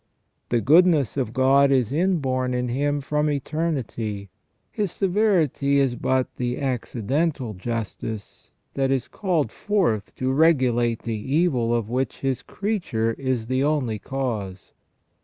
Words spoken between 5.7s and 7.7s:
is but the accidental